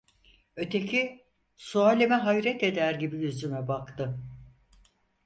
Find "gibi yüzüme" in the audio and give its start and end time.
2.95-3.67